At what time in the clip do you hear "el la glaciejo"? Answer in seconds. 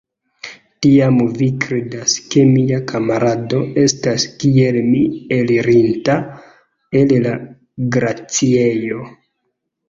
7.03-9.05